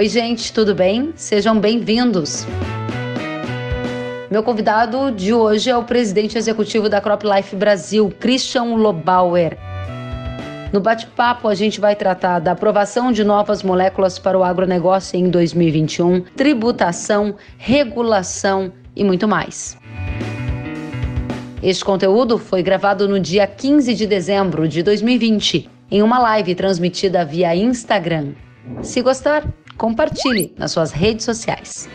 [0.00, 1.12] Oi, gente, tudo bem?
[1.14, 2.46] Sejam bem-vindos.
[4.30, 9.58] Meu convidado de hoje é o presidente executivo da CropLife Brasil, Christian Lobauer.
[10.72, 15.28] No bate-papo, a gente vai tratar da aprovação de novas moléculas para o agronegócio em
[15.28, 19.76] 2021, tributação, regulação e muito mais.
[21.62, 27.22] Este conteúdo foi gravado no dia 15 de dezembro de 2020, em uma live transmitida
[27.22, 28.32] via Instagram.
[28.82, 29.44] Se gostar,
[29.80, 31.88] compartilhe nas suas redes sociais.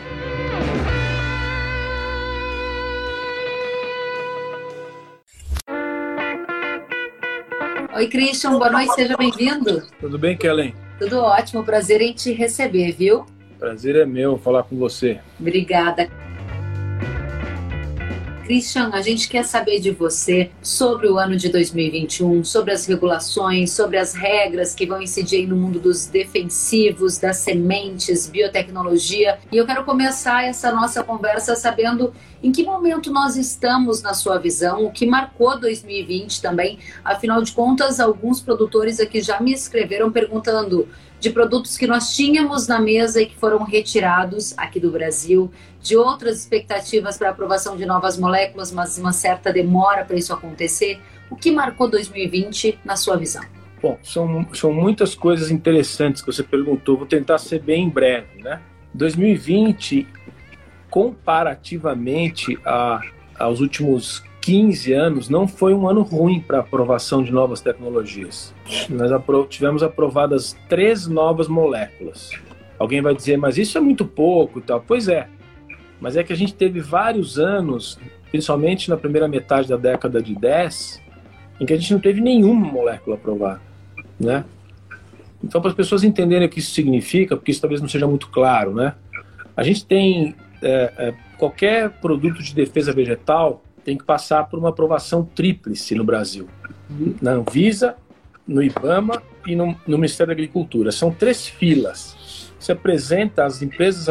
[7.94, 9.86] Oi, Christian, boa noite, seja bem-vindo.
[10.00, 10.74] Tudo bem, Kellen?
[10.98, 13.24] Tudo ótimo, prazer em te receber, viu?
[13.56, 15.20] Prazer é meu falar com você.
[15.38, 16.10] Obrigada.
[18.46, 23.72] Christian, a gente quer saber de você sobre o ano de 2021, sobre as regulações,
[23.72, 29.40] sobre as regras que vão incidir no mundo dos defensivos, das sementes, biotecnologia.
[29.50, 34.38] E eu quero começar essa nossa conversa sabendo em que momento nós estamos na sua
[34.38, 36.78] visão, o que marcou 2020 também.
[37.04, 42.66] Afinal de contas, alguns produtores aqui já me escreveram perguntando de produtos que nós tínhamos
[42.66, 45.50] na mesa e que foram retirados aqui do Brasil,
[45.80, 51.00] de outras expectativas para aprovação de novas moléculas, mas uma certa demora para isso acontecer.
[51.30, 53.42] O que marcou 2020 na sua visão?
[53.80, 56.96] Bom, são, são muitas coisas interessantes que você perguntou.
[56.96, 58.60] Vou tentar ser bem breve, né?
[58.94, 60.06] 2020,
[60.90, 63.00] comparativamente a,
[63.38, 68.54] aos últimos 15 anos, não foi um ano ruim para aprovação de novas tecnologias.
[68.88, 72.30] Nós apro tivemos aprovadas três novas moléculas.
[72.78, 74.80] Alguém vai dizer, mas isso é muito pouco e tal.
[74.86, 75.26] Pois é,
[76.00, 77.98] mas é que a gente teve vários anos,
[78.30, 81.02] principalmente na primeira metade da década de 10,
[81.58, 83.60] em que a gente não teve nenhuma molécula aprovada,
[84.16, 84.44] né?
[85.42, 88.28] Então, para as pessoas entenderem o que isso significa, porque isso talvez não seja muito
[88.28, 88.94] claro, né?
[89.56, 94.70] A gente tem é, é, qualquer produto de defesa vegetal tem que passar por uma
[94.70, 96.48] aprovação tríplice no Brasil.
[97.22, 97.94] Na Anvisa,
[98.46, 100.90] no IBAMA e no, no Ministério da Agricultura.
[100.90, 102.50] São três filas.
[102.58, 104.08] Você apresenta as empresas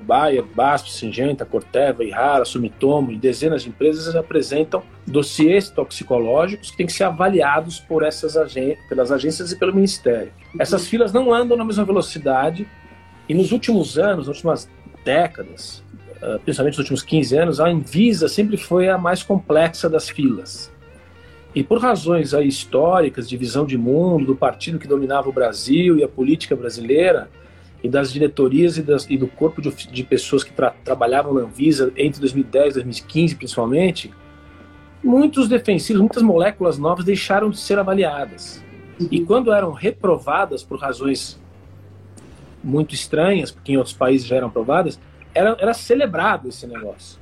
[0.00, 6.86] Bayer, BASF, Singenta, Corteva, Ihara, Sumitomo e dezenas de empresas apresentam dossiês toxicológicos que têm
[6.86, 8.34] que ser avaliados por essas
[8.88, 10.32] pelas agências e pelo Ministério.
[10.58, 12.66] Essas filas não andam na mesma velocidade
[13.28, 14.70] e nos últimos anos, nas últimas
[15.04, 15.84] décadas,
[16.44, 20.72] principalmente nos últimos 15 anos, a Anvisa sempre foi a mais complexa das filas.
[21.54, 25.98] E por razões aí históricas, de visão de mundo, do partido que dominava o Brasil
[25.98, 27.28] e a política brasileira,
[27.82, 31.42] e das diretorias e, das, e do corpo de, de pessoas que tra trabalhavam na
[31.42, 34.12] Anvisa entre 2010 e 2015, principalmente,
[35.02, 38.64] muitos defensivos, muitas moléculas novas deixaram de ser avaliadas.
[39.10, 41.40] E quando eram reprovadas por razões
[42.62, 44.98] muito estranhas, porque em outros países já eram aprovadas,
[45.34, 47.18] era, era celebrado esse negócio.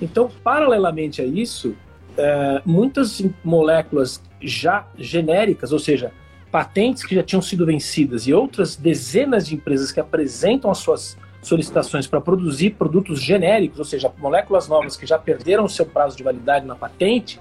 [0.00, 1.76] Então, paralelamente a isso,
[2.16, 6.12] é, muitas moléculas já genéricas, ou seja,
[6.50, 11.16] patentes que já tinham sido vencidas e outras dezenas de empresas que apresentam as suas
[11.42, 16.16] solicitações para produzir produtos genéricos, ou seja, moléculas novas que já perderam o seu prazo
[16.16, 17.40] de validade na patente,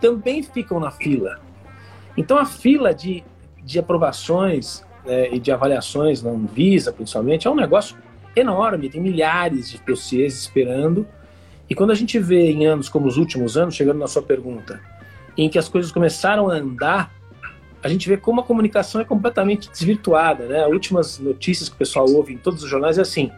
[0.00, 1.40] também ficam na fila.
[2.16, 3.22] Então, a fila de,
[3.62, 7.96] de aprovações é, e de avaliações na Anvisa, principalmente, é um negócio
[8.36, 11.06] enorme, tem milhares de dossiês esperando.
[11.68, 14.80] E quando a gente vê em anos como os últimos anos, chegando na sua pergunta,
[15.36, 17.12] em que as coisas começaram a andar,
[17.82, 20.46] a gente vê como a comunicação é completamente desvirtuada.
[20.46, 20.64] Né?
[20.64, 23.30] As últimas notícias que o pessoal ouve em todos os jornais é assim: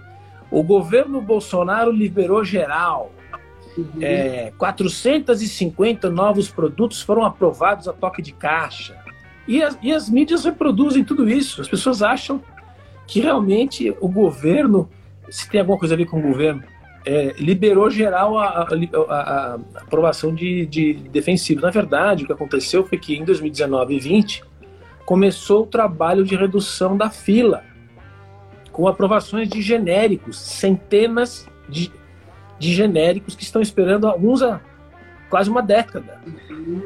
[0.50, 3.12] o governo Bolsonaro liberou geral.
[3.76, 4.00] Uhum.
[4.00, 8.96] É, 450 novos produtos foram aprovados a toque de caixa.
[9.46, 11.60] E as, e as mídias reproduzem tudo isso.
[11.60, 12.42] As pessoas acham
[13.06, 14.88] que realmente o governo,
[15.28, 16.62] se tem alguma coisa a ver com o governo,
[17.04, 21.62] é, liberou geral a, a, a, aprovação de, de, defensivos.
[21.62, 24.44] Na verdade, o que aconteceu foi que em 2019 e 2020
[25.04, 27.62] começou o trabalho de redução da fila,
[28.72, 31.92] com aprovações de genéricos, centenas de,
[32.58, 34.60] de genéricos que estão esperando alguns há
[35.30, 36.20] quase uma década.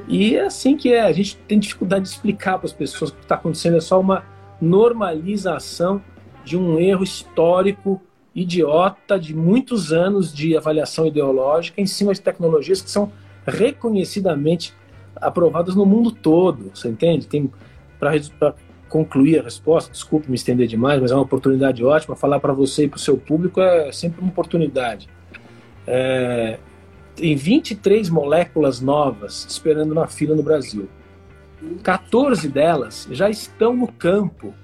[0.07, 1.01] E é assim que é.
[1.01, 3.77] A gente tem dificuldade de explicar para as pessoas o que está acontecendo.
[3.77, 4.25] É só uma
[4.61, 6.03] normalização
[6.45, 8.01] de um erro histórico
[8.35, 13.13] idiota de muitos anos de avaliação ideológica em cima de tecnologias que são
[13.47, 14.75] reconhecidamente
[15.17, 17.27] aprovadas no mundo todo, você entende?
[17.27, 17.51] Tem
[17.99, 18.55] para
[18.89, 22.17] concluir a resposta, desculpe me estender demais, mas é uma oportunidade ótima.
[22.17, 25.09] Falar para você e para o seu público é sempre uma oportunidade.
[25.87, 26.59] É,
[27.15, 30.89] tem 23 moléculas novas esperando na fila no Brasil.
[31.83, 34.55] 14 delas já estão no campo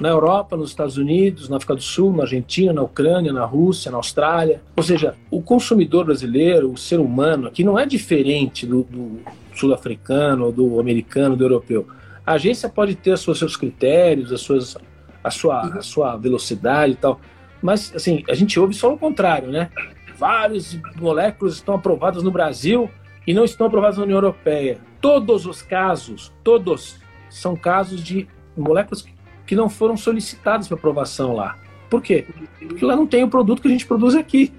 [0.00, 3.90] na Europa, nos Estados Unidos, na África do Sul, na Argentina, na Ucrânia, na Rússia,
[3.90, 4.60] na Austrália.
[4.76, 9.20] Ou seja, o consumidor brasileiro, o ser humano aqui não é diferente do, do
[9.54, 11.86] sul-africano, do americano, do europeu.
[12.26, 14.76] A agência pode ter os seus critérios, as suas,
[15.22, 17.20] a, sua, a sua velocidade e tal,
[17.62, 19.70] mas assim, a gente ouve só o contrário, né?
[20.18, 22.90] Várias moléculas estão aprovadas no Brasil
[23.26, 24.78] e não estão aprovadas na União Europeia.
[25.04, 26.98] Todos os casos, todos,
[27.28, 29.04] são casos de moléculas
[29.44, 31.58] que não foram solicitadas para aprovação lá.
[31.90, 32.24] Por quê?
[32.58, 34.50] Porque lá não tem o produto que a gente produz aqui.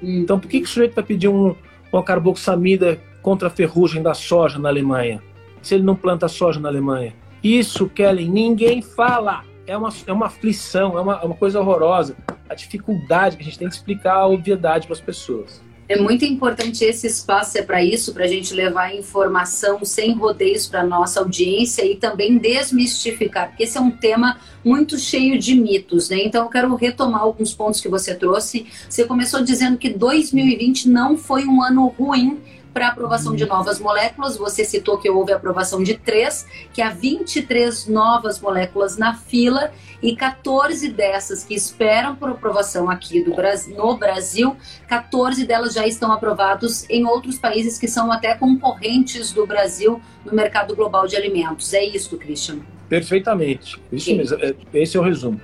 [0.00, 1.52] Então, por que, que o sujeito vai pedir um,
[1.92, 5.20] uma carboxamida contra a ferrugem da soja na Alemanha,
[5.60, 7.12] se ele não planta soja na Alemanha?
[7.42, 9.42] Isso, Kellen, ninguém fala.
[9.66, 12.16] É uma, é uma aflição, é uma, é uma coisa horrorosa.
[12.48, 15.60] A dificuldade que a gente tem de explicar a obviedade para as pessoas.
[15.88, 20.66] É muito importante esse espaço é para isso, para a gente levar informação sem rodeios
[20.66, 26.10] para nossa audiência e também desmistificar, porque esse é um tema muito cheio de mitos,
[26.10, 26.18] né?
[26.24, 28.66] Então eu quero retomar alguns pontos que você trouxe.
[28.86, 32.38] Você começou dizendo que 2020 não foi um ano ruim
[32.72, 34.36] para aprovação de novas moléculas.
[34.36, 39.72] Você citou que houve aprovação de três, que há 23 novas moléculas na fila
[40.02, 44.56] e 14 dessas que esperam por aprovação aqui do Brasil, no Brasil,
[44.86, 50.32] 14 delas já estão aprovados em outros países que são até concorrentes do Brasil no
[50.32, 51.72] mercado global de alimentos.
[51.74, 52.60] É isso, Christian?
[52.88, 53.80] Perfeitamente.
[53.92, 54.38] Isso mesmo.
[54.40, 55.40] É, esse é o resumo.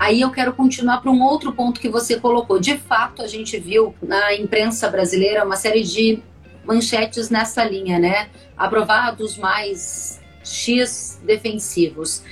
[0.00, 2.58] Aí eu quero continuar para um outro ponto que você colocou.
[2.58, 6.22] De fato, a gente viu na imprensa brasileira uma série de
[6.64, 8.30] manchetes nessa linha, né?
[8.56, 12.22] Aprovados mais X defensivos.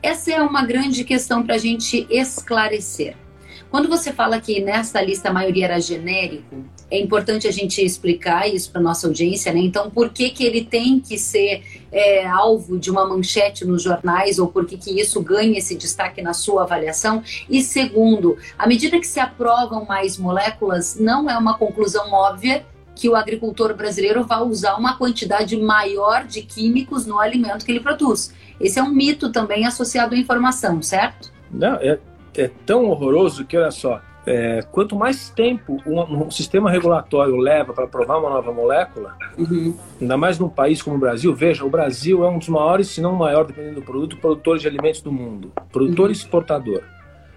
[0.00, 3.16] Essa é uma grande questão para a gente esclarecer.
[3.68, 8.48] Quando você fala que nessa lista a maioria era genérico, é importante a gente explicar
[8.48, 9.60] isso para nossa audiência, né?
[9.60, 11.62] Então, por que, que ele tem que ser
[11.92, 16.22] é, alvo de uma manchete nos jornais ou por que, que isso ganha esse destaque
[16.22, 17.22] na sua avaliação?
[17.48, 22.64] E segundo, à medida que se aprovam mais moléculas, não é uma conclusão óbvia
[22.94, 27.80] que o agricultor brasileiro vai usar uma quantidade maior de químicos no alimento que ele
[27.80, 28.34] produz.
[28.60, 31.32] Esse é um mito também associado à informação, certo?
[31.50, 31.98] Não, é,
[32.34, 37.72] é tão horroroso que, olha só, é, quanto mais tempo um, um, sistema regulatório leva
[37.72, 39.74] para aprovar uma nova molécula, uhum.
[39.98, 43.00] ainda mais num país como o Brasil, veja, o Brasil é um dos maiores, se
[43.00, 46.10] não o maior, dependendo do produto, produtor de alimentos do mundo, produtor uhum.
[46.10, 46.82] e exportador.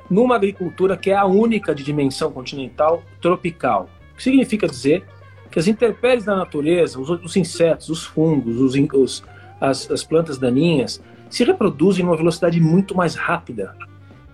[0.09, 5.05] Numa agricultura que é a única de dimensão continental tropical, o que significa dizer
[5.49, 9.23] que as intempéries da natureza, os, os insetos, os fungos, os, os
[9.61, 13.73] as, as plantas daninhas, se reproduzem numa velocidade muito mais rápida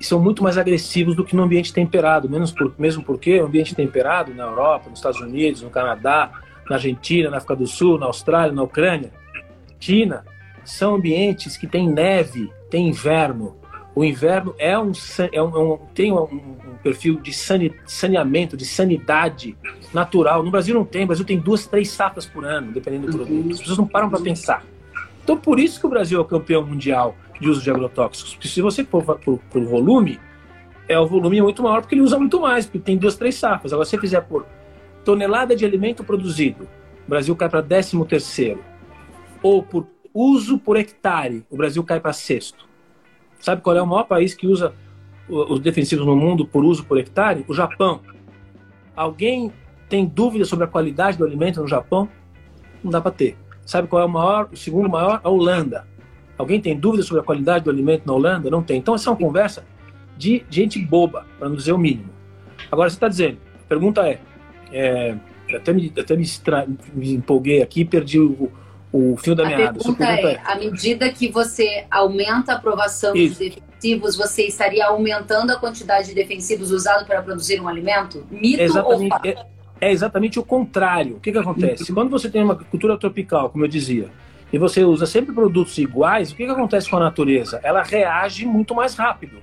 [0.05, 3.73] são muito mais agressivos do que no ambiente temperado, menos por, mesmo porque o ambiente
[3.73, 6.31] temperado na Europa, nos Estados Unidos, no Canadá,
[6.69, 9.11] na Argentina, na África do Sul, na Austrália, na Ucrânia,
[9.79, 10.23] China,
[10.63, 13.55] são ambientes que têm neve, tem inverno.
[13.95, 14.91] O inverno é um,
[15.31, 19.57] é um, é um tem um, um, perfil de saneamento, de sanidade
[19.94, 20.44] natural.
[20.44, 23.53] No Brasil não tem, no Brasil tem duas, três safras por ano, dependendo do produto.
[23.53, 24.63] As pessoas não param para pensar.
[25.23, 28.34] Então, por isso que o Brasil é o campeão mundial de uso de agrotóxicos.
[28.34, 30.19] Porque se você for por, por volume,
[30.88, 33.74] é o volume muito maior porque ele usa muito mais, porque tem duas, três safras.
[33.74, 34.45] Agora, se você fizer por
[35.04, 36.68] tonelada de alimento produzido,
[37.06, 38.63] o Brasil cai para 13 terceiro.
[39.42, 42.66] Ou por uso por hectare, o Brasil cai para sexto.
[43.40, 44.73] Sabe qual é o maior país que usa
[45.30, 47.45] os defensivos no mundo por uso por hectare?
[47.47, 48.02] O Japão.
[48.95, 49.54] Alguém
[49.88, 52.09] tem dúvida sobre a qualidade do alimento no Japão?
[52.83, 53.38] Não dá para ter.
[53.66, 55.21] Sabe qual é o maior, o segundo maior?
[55.23, 55.88] A Holanda.
[56.37, 58.49] Alguém tem dúvida sobre a qualidade do alimento na Holanda?
[58.49, 58.77] Não tem.
[58.77, 59.65] Então, essa é uma conversa
[60.17, 62.09] de gente boba, para não dizer o mínimo.
[62.71, 64.19] Agora, você está dizendo, a pergunta é,
[64.71, 65.15] é
[65.56, 66.25] até, me, até me,
[66.94, 68.51] me, empolguei aqui perdi o,
[68.91, 69.73] o fio da a meada.
[69.73, 73.39] Pergunta pergunta é, é, à medida que você aumenta a aprovação Isso.
[73.39, 78.25] dos defensivos, você estaria aumentando a quantidade de defensivos usados para produzir um alimento?
[78.29, 79.25] Mito exatamente, ou fato?
[79.27, 79.45] É,
[79.79, 81.17] é, exatamente o contrário.
[81.17, 81.94] O que, que acontece?
[81.94, 84.09] Quando você tem uma cultura tropical, como eu dizia,
[84.51, 87.59] e você usa sempre produtos iguais, o que, que acontece com a natureza?
[87.63, 89.37] Ela reage muito mais rápido.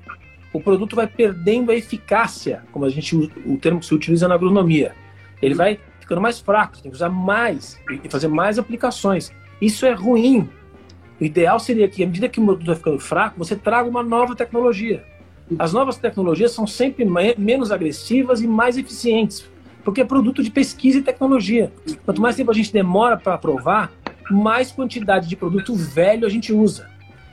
[0.52, 4.34] O produto vai perdendo a eficácia, como a gente o termo que se utiliza na
[4.34, 4.94] agronomia.
[5.42, 9.32] Ele vai ficando mais fraco, tem que usar mais e fazer mais aplicações.
[9.60, 10.48] Isso é ruim.
[11.20, 14.02] O ideal seria que, à medida que o produto vai ficando fraco, você traga uma
[14.02, 15.04] nova tecnologia.
[15.58, 17.04] As novas tecnologias são sempre
[17.36, 19.44] menos agressivas e mais eficientes,
[19.84, 21.70] porque é produto de pesquisa e tecnologia.
[22.04, 23.92] Quanto mais tempo a gente demora para aprovar,
[24.30, 26.88] mais quantidade de produto velho a gente usa.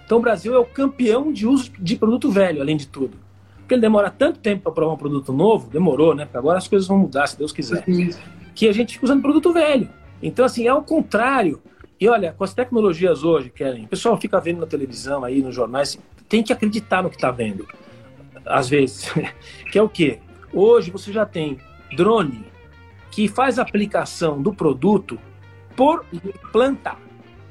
[0.06, 3.18] Então o Brasil é o campeão de uso de produto velho, além de tudo.
[3.58, 6.26] Porque ele demora tanto tempo para provar um produto novo, demorou, né?
[6.26, 7.86] Porque agora as coisas vão mudar, se Deus quiser.
[8.54, 9.90] Que a gente fica usando produto velho.
[10.22, 11.62] Então, assim, é o contrário.
[12.00, 15.56] E olha, com as tecnologias hoje, Kellen, o pessoal fica vendo na televisão, aí nos
[15.56, 17.66] jornais, tem que acreditar no que está vendo.
[18.46, 19.10] Às vezes,
[19.72, 20.20] que é o quê?
[20.54, 21.58] Hoje você já tem
[21.96, 22.44] drone
[23.12, 25.18] que faz aplicação do produto
[25.76, 26.06] por
[26.52, 26.96] planta.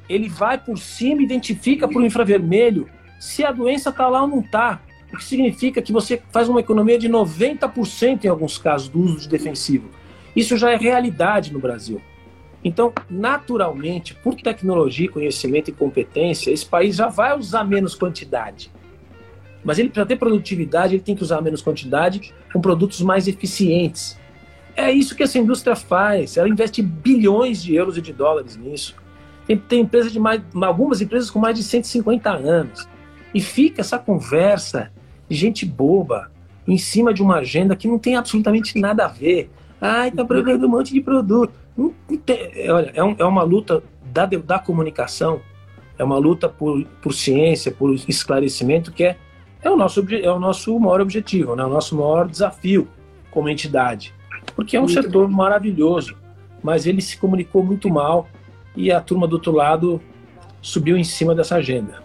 [0.09, 4.81] Ele vai por cima, identifica por infravermelho se a doença está lá ou não está.
[5.13, 9.19] O que significa que você faz uma economia de 90% em alguns casos do uso
[9.19, 9.89] de defensivo.
[10.35, 12.01] Isso já é realidade no Brasil.
[12.63, 18.71] Então, naturalmente, por tecnologia, conhecimento e competência, esse país já vai usar menos quantidade.
[19.63, 24.17] Mas ele para ter produtividade, ele tem que usar menos quantidade com produtos mais eficientes.
[24.75, 26.37] É isso que essa indústria faz.
[26.37, 28.95] Ela investe bilhões de euros e de dólares nisso.
[29.45, 32.87] Tem, tem empresas de mais, algumas empresas com mais de 150 anos.
[33.33, 34.91] E fica essa conversa
[35.29, 36.31] de gente boba
[36.67, 39.49] em cima de uma agenda que não tem absolutamente nada a ver.
[39.79, 41.53] Ai, tá proibindo um monte de produto.
[41.75, 45.41] Não, não tem, olha, é, um, é, uma luta da, da comunicação,
[45.97, 49.17] é uma luta por, por ciência, por esclarecimento, que é,
[49.61, 51.63] é, o, nosso, é o nosso maior objetivo, né?
[51.63, 52.87] o nosso maior desafio
[53.31, 54.13] como entidade.
[54.55, 55.35] Porque é um muito setor bem.
[55.35, 56.15] maravilhoso,
[56.61, 58.27] mas ele se comunicou muito mal
[58.75, 60.01] e a turma do outro lado
[60.61, 62.01] subiu em cima dessa agenda.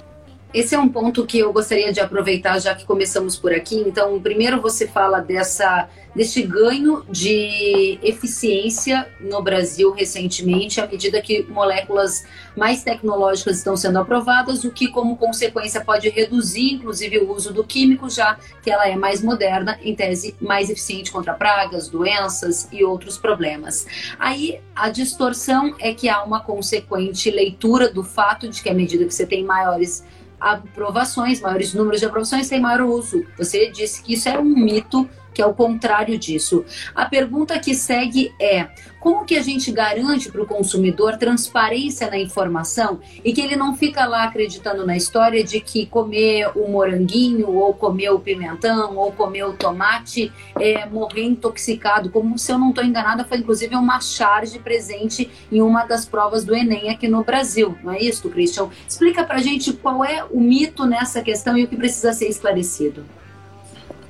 [0.56, 3.76] Esse é um ponto que eu gostaria de aproveitar, já que começamos por aqui.
[3.76, 11.42] Então, primeiro você fala dessa, desse ganho de eficiência no Brasil recentemente, à medida que
[11.42, 12.25] moléculas
[12.56, 17.62] mais tecnológicas estão sendo aprovadas, o que, como consequência, pode reduzir, inclusive, o uso do
[17.62, 22.82] químico, já que ela é mais moderna, em tese, mais eficiente contra pragas, doenças e
[22.82, 23.86] outros problemas.
[24.18, 29.04] Aí, a distorção é que há uma consequente leitura do fato de que, à medida
[29.04, 30.02] que você tem maiores
[30.40, 33.25] aprovações, maiores números de aprovações, tem maior uso.
[33.38, 36.64] Você disse que isso é um mito que é o contrário disso.
[36.95, 42.19] A pergunta que segue é: como que a gente garante para o consumidor transparência na
[42.19, 47.50] informação e que ele não fica lá acreditando na história de que comer o moranguinho,
[47.50, 52.09] ou comer o pimentão, ou comer o tomate é morrer intoxicado?
[52.09, 56.47] Como se eu não estou enganada, foi inclusive uma charge presente em uma das provas
[56.47, 58.71] do Enem aqui no Brasil, não é isso, Christian?
[58.88, 63.05] Explica para gente qual é o mito nessa questão e o que precisa ser esclarecido.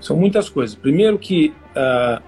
[0.00, 0.76] São muitas coisas.
[0.76, 2.22] Primeiro que uh,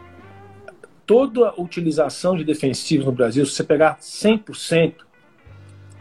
[1.06, 4.94] toda a utilização de defensivos no Brasil, se você pegar 100%,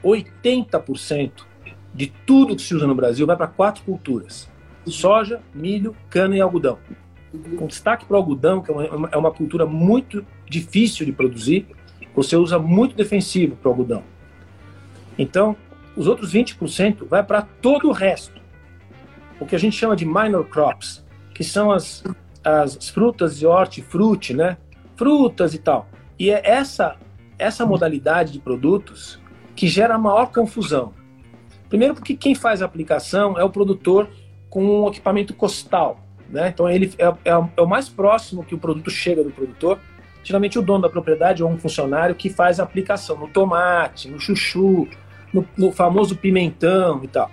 [0.04, 1.32] 80%
[1.94, 4.50] de tudo que se usa no Brasil vai para quatro culturas:
[4.86, 6.78] soja, milho, cana e algodão.
[7.58, 11.68] Com destaque para o algodão, que é uma, é uma cultura muito difícil de produzir,
[12.16, 14.04] você usa muito defensivo para o algodão.
[15.18, 15.56] Então,
[15.96, 18.40] os outros 20% vai para todo o resto.
[19.40, 21.06] O que a gente chama de minor crops,
[21.38, 22.04] que são as,
[22.44, 24.58] as frutas de hortifruti, né?
[24.96, 25.88] Frutas e tal.
[26.18, 26.96] E é essa,
[27.38, 29.22] essa modalidade de produtos
[29.56, 30.96] que gera a maior confusão.
[31.70, 34.10] Primeiro porque quem faz a aplicação é o produtor
[34.50, 36.48] com um equipamento costal, né?
[36.48, 39.80] Então ele é, é, é o mais próximo que o produto chega do produtor.
[40.24, 44.20] Geralmente o dono da propriedade ou um funcionário que faz a aplicação no tomate, no
[44.20, 44.88] chuchu,
[45.32, 47.30] no, no famoso pimentão e tal.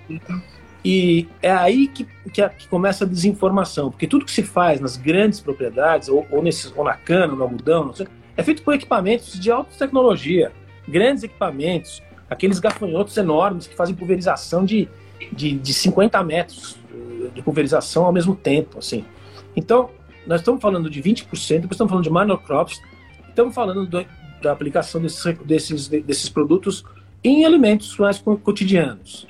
[0.85, 4.99] E é aí que, que, que, começa a desinformação, porque tudo que se faz nas
[4.99, 9.39] grandes propriedades, ou, ou, nesse, ou na cana, no algodão, sei, é feito com equipamentos
[9.41, 10.53] de alta tecnologia,
[10.87, 14.87] grandes equipamentos, aqueles gafanhotos enormes que fazem pulverização de,
[15.33, 18.79] de, de 50 metros eh, de pulverização ao mesmo tempo.
[18.79, 19.07] assim.
[19.57, 19.89] Então,
[20.27, 22.81] nós estamos falando de 20%, depois estamos falando de minor crops,
[23.29, 24.05] estamos falando do,
[24.43, 26.85] da aplicação desses, desses, desses produtos
[27.23, 29.27] em alimentos mais cotidianos.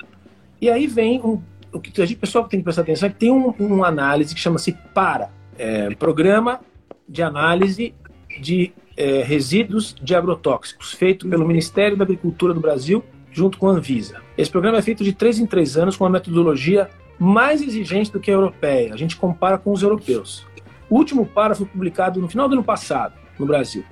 [0.65, 1.39] E aí vem um,
[1.71, 4.33] o que a gente, pessoal tem que prestar atenção é que tem um, uma análise
[4.33, 5.29] que chama-se PARA,
[5.59, 6.59] é, Programa
[7.07, 7.93] de Análise
[8.41, 13.73] de é, Resíduos de Agrotóxicos, feito pelo Ministério da Agricultura do Brasil junto com a
[13.73, 14.23] Anvisa.
[14.35, 18.19] Esse programa é feito de três em três anos com uma metodologia mais exigente do
[18.19, 18.91] que a europeia.
[18.91, 20.47] A gente compara com os europeus.
[20.89, 23.85] O último PARA foi publicado no final do ano passado, no Brasil.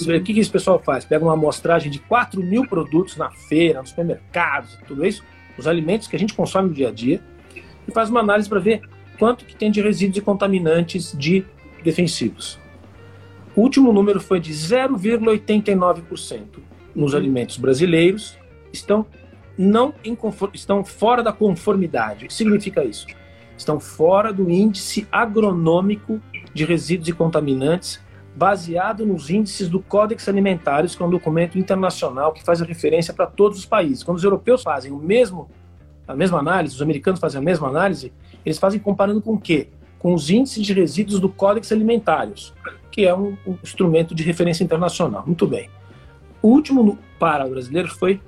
[0.00, 1.04] O que, que esse pessoal faz?
[1.04, 5.22] Pega uma amostragem de 4 mil produtos na feira, nos supermercados, tudo isso,
[5.58, 7.20] os alimentos que a gente consome no dia a dia
[7.86, 8.82] e faz uma análise para ver
[9.18, 11.44] quanto que tem de resíduos e contaminantes de
[11.82, 12.58] defensivos.
[13.54, 16.42] O último número foi de 0,89%
[16.94, 18.36] nos alimentos brasileiros
[18.72, 19.06] estão
[19.58, 19.94] não
[20.52, 22.26] estão fora da conformidade.
[22.26, 23.06] O que significa isso?
[23.56, 26.20] Estão fora do índice agronômico
[26.52, 27.98] de resíduos e contaminantes
[28.36, 33.26] baseado nos índices do Codex Alimentares, que é um documento internacional que faz referência para
[33.26, 34.04] todos os países.
[34.04, 35.48] Quando os europeus fazem o mesmo,
[36.06, 38.12] a mesma análise, os americanos fazem a mesma análise,
[38.44, 39.68] eles fazem comparando com o quê?
[39.98, 42.52] Com os índices de resíduos do Codex Alimentares,
[42.90, 45.24] que é um, um instrumento de referência internacional.
[45.26, 45.70] Muito bem.
[46.42, 48.20] O último para o brasileiro foi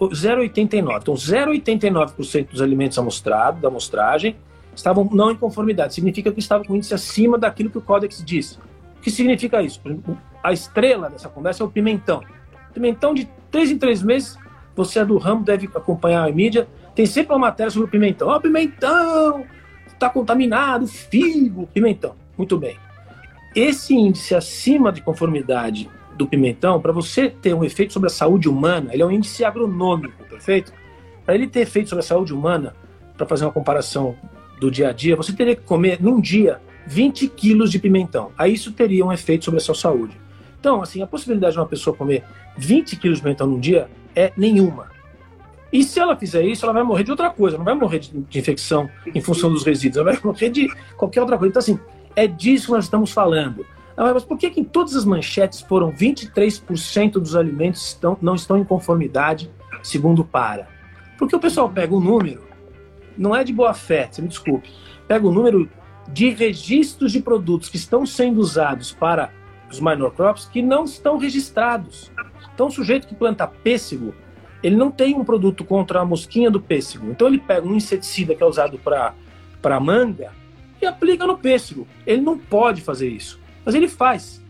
[0.00, 0.98] 0,89.
[1.00, 4.34] Então, 0,89% dos alimentos amostrados, da amostragem,
[4.74, 5.94] estavam não em conformidade.
[5.94, 8.58] Significa que estavam com índice acima daquilo que o Códex diz.
[9.02, 9.80] O que significa isso?
[10.44, 12.22] A estrela dessa conversa é o pimentão.
[12.72, 14.38] Pimentão de três em três meses,
[14.76, 18.28] você é do ramo, deve acompanhar a mídia, tem sempre uma matéria sobre o pimentão.
[18.28, 19.44] Ó, oh, pimentão,
[19.88, 22.14] está contaminado, figo, pimentão.
[22.38, 22.78] Muito bem.
[23.56, 28.48] Esse índice acima de conformidade do pimentão, para você ter um efeito sobre a saúde
[28.48, 30.72] humana, ele é um índice agronômico, perfeito?
[31.26, 32.72] Para ele ter efeito sobre a saúde humana,
[33.16, 34.14] para fazer uma comparação
[34.60, 38.32] do dia a dia, você teria que comer num dia 20 quilos de pimentão.
[38.36, 40.20] Aí isso teria um efeito sobre a sua saúde.
[40.58, 42.24] Então, assim, a possibilidade de uma pessoa comer
[42.56, 44.90] 20 quilos de pimentão num dia é nenhuma.
[45.72, 48.10] E se ela fizer isso, ela vai morrer de outra coisa, não vai morrer de,
[48.10, 51.50] de infecção em função dos resíduos, ela vai morrer de qualquer outra coisa.
[51.50, 51.80] Então, assim,
[52.14, 53.64] é disso que nós estamos falando.
[53.96, 58.58] Mas por que, que em todas as manchetes foram 23% dos alimentos estão, não estão
[58.58, 59.50] em conformidade,
[59.82, 60.68] segundo Para?
[61.18, 62.42] Porque o pessoal pega o número,
[63.16, 64.70] não é de boa fé, você me desculpe,
[65.06, 65.68] pega o número
[66.08, 69.32] de registros de produtos que estão sendo usados para
[69.70, 72.10] os minor crops que não estão registrados.
[72.54, 74.14] Então, o sujeito que planta pêssego,
[74.62, 77.10] ele não tem um produto contra a mosquinha do pêssego.
[77.10, 80.32] Então, ele pega um inseticida que é usado para manga
[80.80, 81.86] e aplica no pêssego.
[82.06, 83.40] Ele não pode fazer isso.
[83.64, 84.42] Mas ele faz.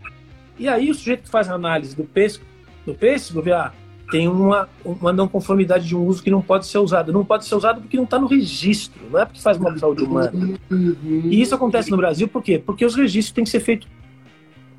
[0.57, 2.45] E aí o sujeito que faz a análise do pêssego,
[2.85, 3.71] do pêssego vê, ah,
[4.13, 7.11] tem uma, uma não conformidade de um uso que não pode ser usado.
[7.11, 9.77] Não pode ser usado porque não está no registro, não é porque faz mal à
[9.79, 10.31] saúde humana.
[10.69, 10.95] Uhum.
[11.03, 12.61] E isso acontece no Brasil por quê?
[12.63, 13.87] Porque os registros têm que ser feitos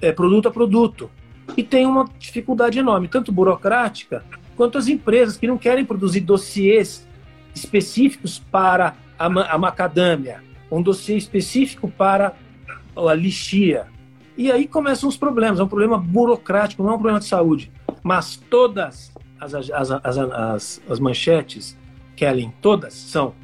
[0.00, 1.10] é, produto a produto.
[1.56, 4.24] E tem uma dificuldade enorme, tanto burocrática,
[4.56, 7.04] quanto as empresas que não querem produzir dossiês
[7.52, 12.36] específicos para a, a macadâmia, um dossiê específico para
[12.96, 13.88] a lixia,
[14.36, 15.58] e aí começam os problemas.
[15.58, 17.72] É um problema burocrático, não é um problema de saúde.
[18.00, 21.76] Mas todas as, as, as, as, manchetes,
[22.16, 23.34] Kellen, todas são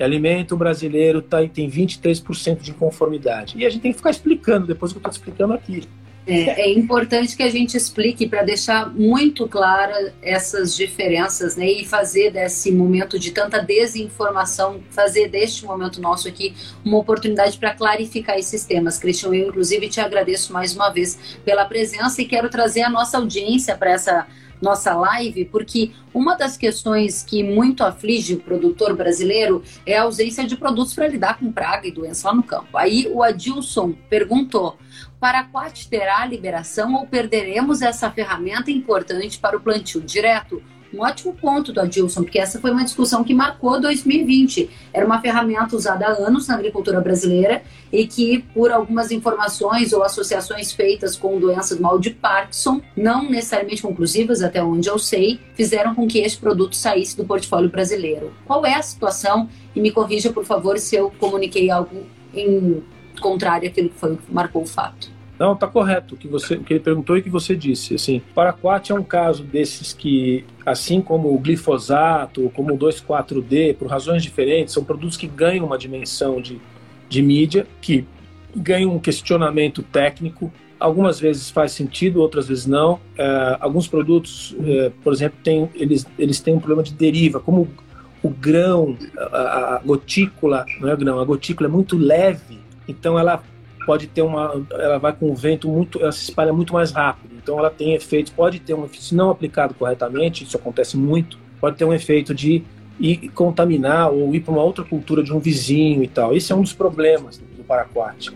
[0.00, 3.54] alimento brasileiro tá, tem 23% de inconformidade.
[3.56, 5.86] E a gente tem que ficar explicando depois que eu estou explicando aqui.
[6.24, 11.84] É, é, importante que a gente explique para deixar muito clara essas diferenças né, e
[11.84, 18.38] fazer desse momento de tanta desinformação, fazer deste momento nosso aqui uma oportunidade para clarificar
[18.38, 18.98] esses temas.
[18.98, 23.18] Cristian, eu inclusive te agradeço mais uma vez pela presença e quero trazer a nossa
[23.18, 24.26] audiência para essa
[24.62, 30.44] nossa live, porque uma das questões que muito aflige o produtor brasileiro é a ausência
[30.44, 32.78] de produtos para lidar com praga e doença lá no campo.
[32.78, 34.78] Aí o Adilson perguntou:
[35.18, 40.62] Paraquat terá liberação ou perderemos essa ferramenta importante para o plantio direto?
[40.92, 44.68] Um ótimo ponto do Adilson, porque essa foi uma discussão que marcou 2020.
[44.92, 50.02] Era uma ferramenta usada há anos na agricultura brasileira e que, por algumas informações ou
[50.02, 55.40] associações feitas com doenças do mal de Parkinson, não necessariamente conclusivas, até onde eu sei,
[55.54, 58.32] fizeram com que este produto saísse do portfólio brasileiro.
[58.46, 59.48] Qual é a situação?
[59.74, 62.82] E me corrija, por favor, se eu comuniquei algo em
[63.20, 65.11] contrário àquilo que foi marcou o fato.
[65.42, 67.96] Não, tá correto o que você, o que ele perguntou e o que você disse.
[67.96, 73.88] Assim, Paraquat é um caso desses que, assim como o glifosato, como o 2,4-D, por
[73.88, 76.60] razões diferentes, são produtos que ganham uma dimensão de,
[77.08, 78.06] de mídia, que
[78.54, 80.52] ganham um questionamento técnico.
[80.78, 83.00] Algumas vezes faz sentido, outras vezes não.
[83.18, 87.68] É, alguns produtos, é, por exemplo, tem, eles, eles têm um problema de deriva, como
[88.22, 93.18] o grão, a, a gotícula, não é o grão, a gotícula é muito leve, então
[93.18, 93.42] ela
[93.84, 97.34] pode ter uma, ela vai com o vento muito, ela se espalha muito mais rápido.
[97.42, 101.76] Então ela tem efeitos, pode ter um se não aplicado corretamente, isso acontece muito, pode
[101.76, 102.62] ter um efeito de
[103.00, 106.34] ir contaminar ou ir para uma outra cultura de um vizinho e tal.
[106.34, 108.30] Esse é um dos problemas do paraquat.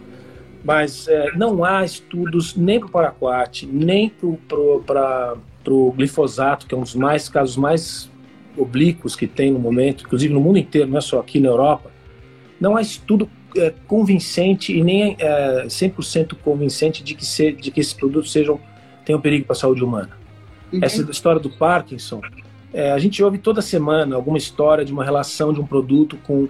[0.65, 5.37] Mas é, não há estudos nem para o paraquat, nem para
[5.69, 8.11] o glifosato, que é um dos mais casos mais
[8.57, 11.91] oblíquos que tem no momento, inclusive no mundo inteiro, não é só aqui na Europa.
[12.61, 17.81] Não há estudo é, convincente e nem é, 100% convincente de que, se, de que
[17.81, 18.61] esses produtos sejam
[19.05, 20.11] tenham perigo para a saúde humana.
[20.73, 20.81] Uhum.
[20.83, 22.21] Essa história do Parkinson,
[22.75, 26.49] é, a gente ouve toda semana alguma história de uma relação de um produto com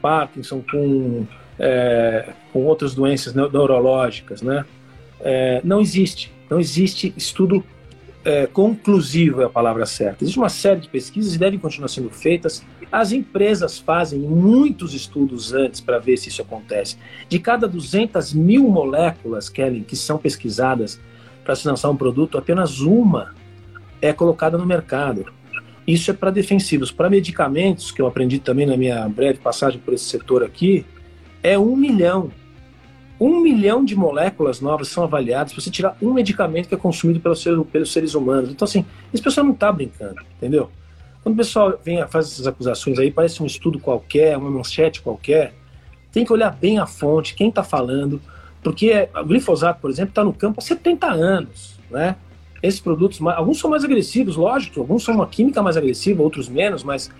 [0.00, 1.26] Parkinson, com,
[1.58, 4.64] é, com outras doenças neurológicas, né?
[5.20, 7.62] É, não existe, não existe estudo
[8.24, 10.24] é, conclusivo é a palavra certa.
[10.24, 12.64] Existe uma série de pesquisas e devem continuar sendo feitas.
[12.90, 16.96] As empresas fazem muitos estudos antes para ver se isso acontece.
[17.28, 20.98] De cada 200 mil moléculas, Kelly, que são pesquisadas
[21.44, 23.34] para se lançar um produto, apenas uma
[24.00, 25.26] é colocada no mercado.
[25.86, 26.90] Isso é para defensivos.
[26.90, 30.84] Para medicamentos, que eu aprendi também na minha breve passagem por esse setor aqui,
[31.42, 32.30] é um milhão.
[33.20, 37.18] Um milhão de moléculas novas são avaliadas para você tirar um medicamento que é consumido
[37.20, 38.50] pelos seres, pelos seres humanos.
[38.50, 40.70] Então, assim, esse pessoal não está brincando, entendeu?
[41.28, 45.02] Quando o pessoal vem a fazer essas acusações aí, parece um estudo qualquer, uma manchete
[45.02, 45.52] qualquer,
[46.10, 48.18] tem que olhar bem a fonte, quem está falando,
[48.62, 52.16] porque o glifosato, por exemplo, está no campo há 70 anos, né?
[52.62, 56.82] Esses produtos, alguns são mais agressivos, lógico, alguns são uma química mais agressiva, outros menos,
[56.82, 57.10] mas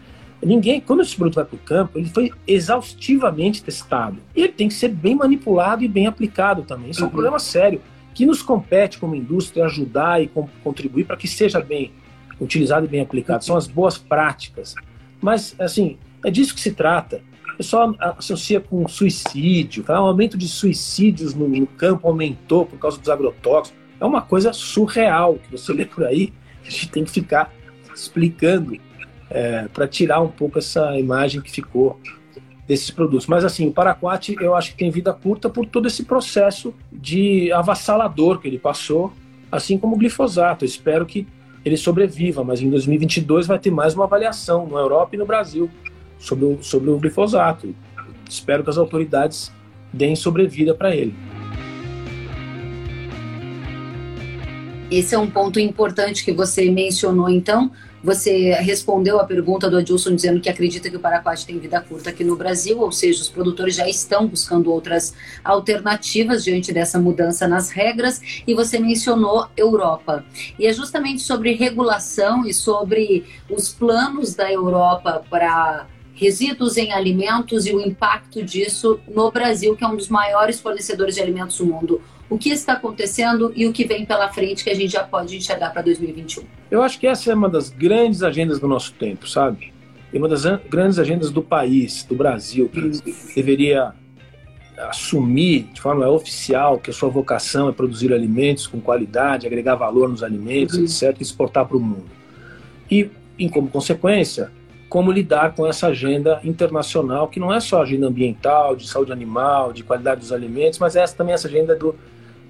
[0.42, 4.16] ninguém, quando esse produto vai para o campo, ele foi exaustivamente testado.
[4.35, 6.88] E ele tem que ser bem manipulado e bem aplicado também.
[6.88, 7.05] Isso uhum.
[7.05, 7.12] é um uhum.
[7.12, 7.83] problema sério,
[8.14, 10.31] que nos compete como indústria ajudar e
[10.64, 11.92] contribuir para que seja bem
[12.40, 13.44] utilizado e bem aplicado.
[13.44, 14.74] São as boas práticas.
[15.20, 17.20] Mas, assim, é disso que se trata
[17.59, 20.01] pessoal associa com suicídio, tá?
[20.01, 23.79] o aumento de suicídios no, no, campo aumentou por causa dos agrotóxicos.
[24.01, 26.33] É uma coisa surreal que você lê por aí,
[26.64, 27.53] a gente tem que ficar
[27.92, 28.79] explicando
[29.29, 32.01] é, para tirar um pouco essa imagem que ficou
[32.66, 33.27] desses produtos.
[33.27, 37.51] Mas assim, o paraquat eu acho que tem vida curta por todo esse processo de
[37.51, 39.12] avassalador que ele passou,
[39.51, 40.64] assim como o glifosato.
[40.64, 41.27] Eu espero que
[41.69, 45.71] ele sobreviva, mas em 2022 vai ter mais uma avaliação na Europa e no Brasil
[46.19, 47.75] sobre o, sobre o glifosato.
[48.29, 49.53] Espero que as autoridades
[49.93, 51.15] deem sobrevida para ele.
[54.91, 57.71] Esse é um ponto importante que você mencionou, então.
[58.03, 62.11] Você respondeu a pergunta do Adilson dizendo que acredita que o paraquat tem vida curta
[62.11, 67.49] aqui no Brasil, ou seja, os produtores já estão buscando outras alternativas diante dessa mudança
[67.49, 70.25] nas regras, e você mencionou Europa.
[70.59, 77.67] E é justamente sobre regulação e sobre os planos da Europa para resíduos em alimentos
[77.67, 81.67] e o impacto disso no Brasil, que é um dos maiores fornecedores de alimentos do
[81.67, 82.01] mundo.
[82.31, 85.37] O que está acontecendo e o que vem pela frente que a gente já pode
[85.37, 86.45] enxergar para 2021?
[86.71, 89.73] Eu acho que essa é uma das grandes agendas do nosso tempo, sabe?
[90.12, 93.95] E uma das grandes agendas do país, do Brasil, que deveria
[94.79, 100.09] assumir de forma oficial que a sua vocação é produzir alimentos com qualidade, agregar valor
[100.09, 100.85] nos alimentos, uhum.
[100.85, 102.07] etc., e exportar para o mundo.
[102.91, 104.51] E, em como consequência,
[104.88, 109.73] como lidar com essa agenda internacional, que não é só agenda ambiental, de saúde animal,
[109.73, 111.95] de qualidade dos alimentos, mas é também essa agenda do,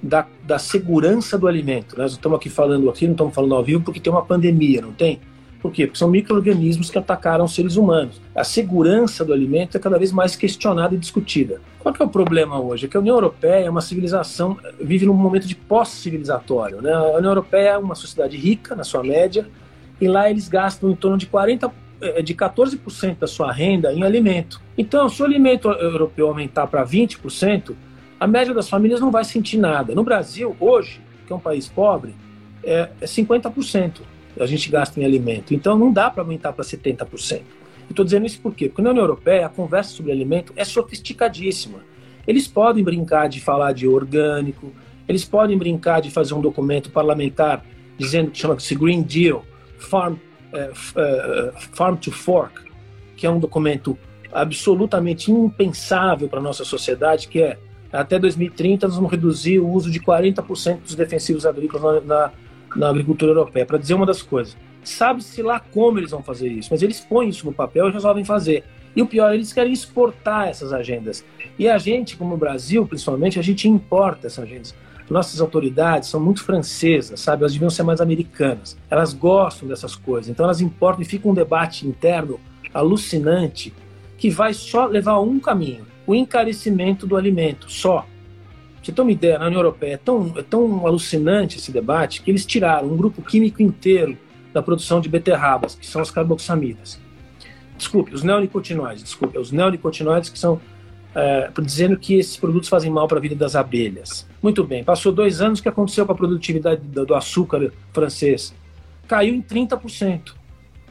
[0.03, 1.97] da, da segurança do alimento.
[1.99, 4.93] Nós estamos aqui falando aqui, não estamos falando ao vivo porque tem uma pandemia, não
[4.93, 5.21] tem?
[5.61, 5.87] Por quê?
[5.87, 8.21] Porque são micro-organismos que atacaram seres humanos.
[8.35, 11.61] A segurança do alimento é cada vez mais questionada e discutida.
[11.81, 12.87] Qual que é o problema hoje?
[12.87, 16.81] É que a União Europeia é uma civilização, vive num momento de pós-civilizatório.
[16.81, 16.93] Né?
[16.93, 19.49] A União Europeia é uma sociedade rica, na sua média,
[20.01, 24.05] e lá eles gastam em torno de 40 é, de 14% da sua renda em
[24.05, 24.61] alimento.
[24.77, 27.75] Então, se o alimento europeu aumentar para 20%,
[28.19, 29.95] a média das famílias não vai sentir nada.
[29.95, 32.15] No Brasil, hoje, que é um país pobre,
[32.63, 34.01] é 50%
[34.39, 35.53] a gente gasta em alimento.
[35.53, 37.43] Então, não dá para aumentar para 70%.
[37.91, 38.69] Estou dizendo isso por quê?
[38.69, 41.81] Porque na União Europeia a conversa sobre alimento é sofisticadíssima.
[42.27, 44.73] Eles podem brincar de falar de orgânico,
[45.09, 47.65] eles podem brincar de fazer um documento parlamentar
[47.97, 49.45] dizendo que chama-se Green Deal,
[49.79, 50.17] Farm
[50.53, 52.63] é, é, Farm to Fork,
[53.17, 53.99] que é um documento
[54.31, 57.59] absolutamente impensável para a nossa sociedade, que é
[57.92, 62.33] até 2030 nós vamos reduzir o uso de 40% dos defensivos agrícolas na, na,
[62.77, 63.66] na agricultura europeia.
[63.66, 67.29] Para dizer uma das coisas, sabe-se lá como eles vão fazer isso, mas eles põem
[67.29, 68.64] isso no papel e resolvem fazer.
[68.96, 71.24] E o pior, eles querem exportar essas agendas.
[71.59, 74.74] E a gente, como o Brasil, principalmente, a gente importa essas agendas
[75.11, 77.42] nossas autoridades são muito francesas, sabe?
[77.42, 78.77] Elas deviam ser mais americanas.
[78.90, 82.38] Elas gostam dessas coisas, então elas importam e fica um debate interno
[82.74, 83.72] alucinante
[84.16, 88.07] que vai só levar um caminho: o encarecimento do alimento, só.
[88.83, 92.31] Você tem uma ideia, na União Europeia é tão, é tão alucinante esse debate que
[92.31, 94.16] eles tiraram um grupo químico inteiro
[94.51, 96.99] da produção de beterrabas, que são as carboxamidas.
[97.77, 100.59] Desculpe, os neonicotinoides, desculpe, os neonicotinoides que são
[101.14, 104.27] é, dizendo que esses produtos fazem mal para a vida das abelhas.
[104.42, 108.55] Muito bem, passou dois anos, o que aconteceu com a produtividade do açúcar francês?
[109.07, 110.33] Caiu em 30%.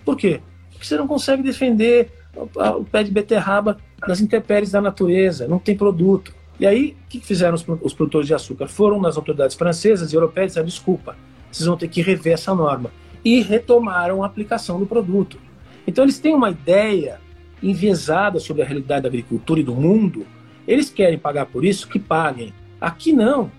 [0.06, 0.42] Por quê?
[0.70, 5.76] Porque você não consegue defender o pé de beterraba nas intempéries da natureza, não tem
[5.76, 6.34] produto.
[6.60, 8.68] E aí, o que fizeram os produtores de açúcar?
[8.68, 11.16] Foram nas autoridades francesas e europeias e disseram, desculpa,
[11.52, 12.92] vocês vão ter que rever essa norma.
[13.24, 15.38] E retomaram a aplicação do produto.
[15.86, 17.20] Então eles têm uma ideia
[17.62, 20.26] enviesada sobre a realidade da agricultura e do mundo,
[20.68, 22.54] eles querem pagar por isso, que paguem.
[22.80, 23.50] Aqui não.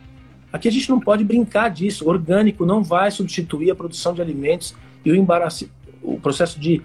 [0.53, 2.05] Aqui a gente não pode brincar disso.
[2.05, 4.74] O orgânico não vai substituir a produção de alimentos
[5.05, 5.70] e o, embaraço,
[6.03, 6.83] o processo de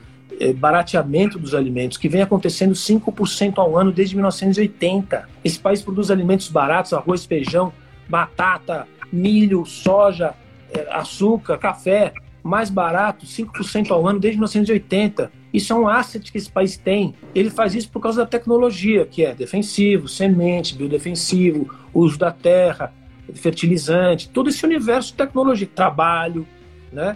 [0.54, 5.28] barateamento dos alimentos, que vem acontecendo 5% ao ano desde 1980.
[5.44, 7.72] Esse país produz alimentos baratos, arroz, feijão,
[8.08, 10.34] batata, milho, soja,
[10.74, 15.32] eh, açúcar, café, mais barato, 5% ao ano desde 1980.
[15.54, 17.14] Isso é um asset que esse país tem.
[17.34, 22.92] Ele faz isso por causa da tecnologia, que é defensivo, semente, biodefensivo, uso da terra,
[23.34, 26.46] fertilizante, todo esse universo de tecnologia, trabalho,
[26.92, 27.16] né?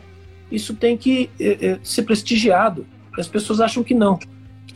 [0.50, 2.86] Isso tem que é, é, ser prestigiado.
[3.18, 4.20] E as pessoas acham que não.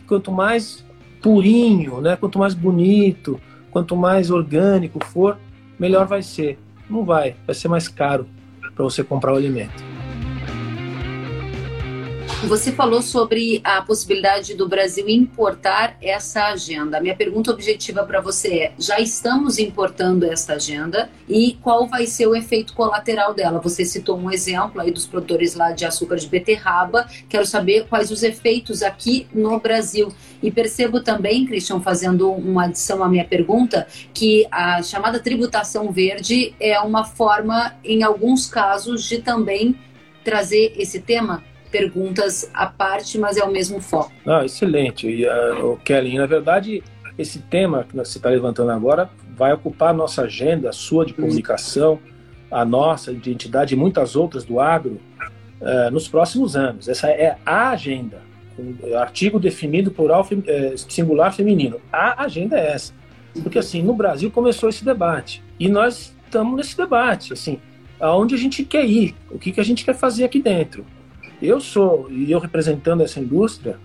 [0.08, 0.84] Quanto mais
[1.22, 2.16] purinho, né?
[2.16, 5.38] quanto mais bonito, quanto mais orgânico for,
[5.80, 6.58] melhor vai ser.
[6.90, 8.28] Não vai, vai ser mais caro
[8.76, 9.91] para você comprar o alimento.
[12.48, 17.00] Você falou sobre a possibilidade do Brasil importar essa agenda.
[17.00, 22.26] Minha pergunta objetiva para você é: já estamos importando essa agenda e qual vai ser
[22.26, 23.60] o efeito colateral dela?
[23.60, 27.08] Você citou um exemplo aí dos produtores lá de açúcar de beterraba.
[27.30, 30.12] Quero saber quais os efeitos aqui no Brasil.
[30.42, 36.56] E percebo também, Christian, fazendo uma adição à minha pergunta, que a chamada tributação verde
[36.60, 39.76] é uma forma, em alguns casos, de também
[40.24, 44.12] trazer esse tema perguntas à parte, mas é o mesmo foco.
[44.26, 45.08] Ah, excelente.
[45.08, 46.84] E, uh, Kelly, na verdade,
[47.18, 51.14] esse tema que você está levantando agora vai ocupar a nossa agenda, a sua de
[51.14, 52.00] comunicação,
[52.52, 55.00] a nossa de entidade e muitas outras do agro
[55.62, 56.88] uh, nos próximos anos.
[56.90, 58.22] Essa é a agenda.
[58.60, 61.80] Um artigo definido plural eh, singular feminino.
[61.92, 62.94] A agenda é essa.
[63.42, 67.60] Porque assim, no Brasil começou esse debate e nós estamos nesse debate, assim,
[68.00, 70.86] aonde a gente quer ir, o que, que a gente quer fazer aqui dentro.
[71.42, 73.80] Eu sou, e eu representando essa indústria,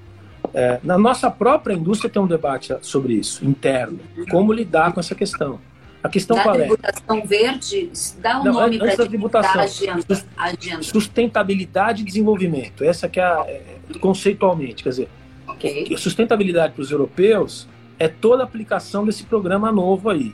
[0.53, 3.99] é, na nossa própria indústria tem um debate sobre isso, interno.
[4.31, 5.59] Como lidar com essa questão.
[6.03, 6.59] A questão da qual é?
[6.61, 7.90] tributação verde,
[8.21, 9.61] dá um Não, nome para a tributação.
[9.61, 10.83] Agenda, agenda.
[10.83, 12.85] Sustentabilidade e desenvolvimento.
[12.85, 13.62] Essa que é, a, é
[13.99, 15.09] conceitualmente, quer dizer,
[15.49, 15.97] okay.
[15.97, 17.66] sustentabilidade para os europeus
[17.99, 20.33] é toda a aplicação desse programa novo aí.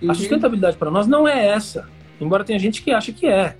[0.00, 0.10] Uhum.
[0.10, 1.88] A sustentabilidade para nós não é essa,
[2.20, 3.56] embora tenha gente que acha que é.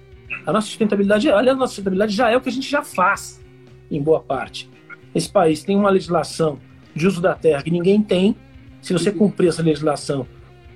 [0.46, 3.42] A nossa sustentabilidade, olha, a nossa sustentabilidade já é o que a gente já faz,
[3.90, 4.68] em boa parte.
[5.14, 6.58] Esse país tem uma legislação
[6.94, 8.36] de uso da terra que ninguém tem.
[8.80, 10.26] Se você cumprir essa legislação,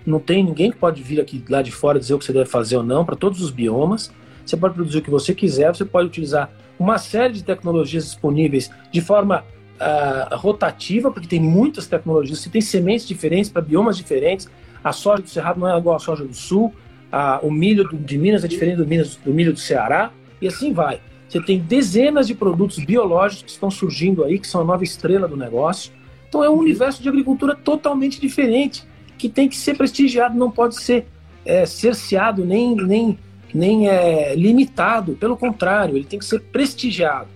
[0.05, 2.49] não tem ninguém que pode vir aqui lá de fora dizer o que você deve
[2.49, 4.13] fazer ou não, para todos os biomas.
[4.45, 8.71] Você pode produzir o que você quiser, você pode utilizar uma série de tecnologias disponíveis
[8.93, 9.45] de forma
[9.81, 14.49] uh, rotativa, porque tem muitas tecnologias, você tem sementes diferentes para biomas diferentes.
[14.85, 16.73] A soja do Cerrado não é igual à soja do Sul,
[17.11, 20.73] a, o milho de Minas é diferente do, Minas, do milho do Ceará, e assim
[20.73, 21.01] vai.
[21.29, 25.27] Você tem dezenas de produtos biológicos que estão surgindo aí, que são a nova estrela
[25.27, 25.93] do negócio.
[26.29, 28.85] Então é um universo de agricultura totalmente diferente,
[29.19, 31.07] que tem que ser prestigiado, não pode ser
[31.45, 33.19] é, cerceado nem, nem,
[33.53, 35.15] nem é, limitado.
[35.15, 37.29] Pelo contrário, ele tem que ser prestigiado.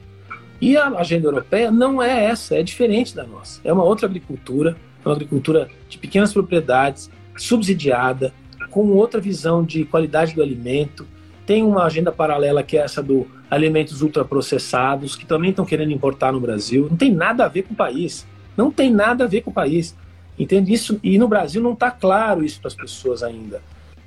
[0.61, 3.61] E a agenda europeia não é essa, é diferente da nossa.
[3.65, 8.35] É uma outra agricultura, uma agricultura de pequenas propriedades, subsidiada,
[8.71, 11.07] com outra visão de qualidade do alimento.
[11.45, 16.33] Tem uma agenda paralela que é essa do alimentos ultraprocessados, que também estão querendo importar
[16.33, 16.87] no Brasil.
[16.89, 18.27] Não tem nada a ver com o país.
[18.57, 19.97] Não tem nada a ver com o país.
[20.39, 20.99] Entende isso?
[21.03, 23.61] E no Brasil não está claro isso para as pessoas ainda.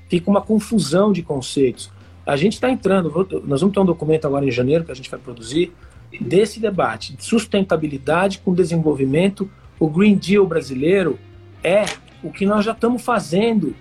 [0.09, 1.91] Fica uma confusão de conceitos.
[2.25, 3.11] A gente está entrando,
[3.45, 5.73] nós vamos ter um documento agora em janeiro que a gente vai produzir
[6.21, 9.49] desse debate de sustentabilidade com desenvolvimento.
[9.79, 11.19] O Green Deal brasileiro
[11.63, 11.83] é
[12.23, 13.75] o que nós já estamos fazendo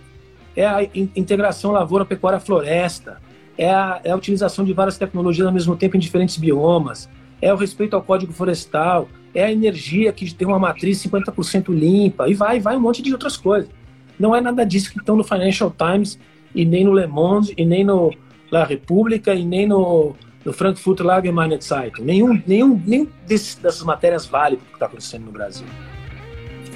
[0.57, 0.83] é a
[1.17, 3.21] integração lavoura-pecuária-floresta,
[3.57, 7.09] é a, é a utilização de várias tecnologias ao mesmo tempo em diferentes biomas,
[7.41, 12.29] é o respeito ao código florestal, é a energia que tem uma matriz 50% limpa,
[12.29, 13.71] e vai, vai um monte de outras coisas.
[14.19, 16.19] Não é nada disso que estão no Financial Times,
[16.55, 18.13] e nem no Le Monde, e nem no
[18.51, 22.03] La República, e nem no, no Frankfurter Allgemeine Zeitung.
[22.03, 25.67] Nenhum, nenhum, nenhum desses, dessas matérias vale o que está acontecendo no Brasil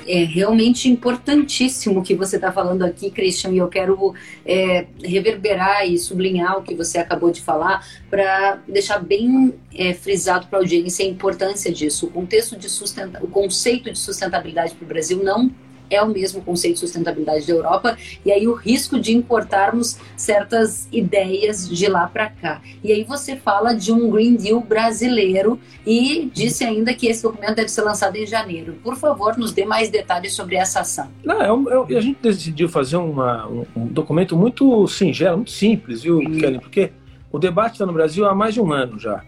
[0.06, 4.14] é realmente importantíssimo o que você está falando aqui, Christian, e eu quero
[4.44, 10.46] é, reverberar e sublinhar o que você acabou de falar para deixar bem é, frisado
[10.46, 12.06] para a audiência a importância disso.
[12.06, 15.50] O contexto de sustenta o conceito de sustentabilidade para o Brasil não
[15.90, 20.88] é o mesmo conceito de sustentabilidade da Europa, e aí o risco de importarmos certas
[20.92, 22.60] ideias de lá para cá.
[22.82, 27.54] E aí você fala de um Green Deal brasileiro e disse ainda que esse documento
[27.54, 28.74] deve ser lançado em janeiro.
[28.82, 31.08] Por favor, nos dê mais detalhes sobre essa ação.
[31.24, 36.02] Não, é, é, a gente decidiu fazer uma, um, um, documento muito singelo, muito simples,
[36.02, 36.38] viu, hum.
[36.38, 36.58] Kelly?
[36.58, 36.92] Porque
[37.30, 39.22] o debate está no Brasil há mais de um ano já,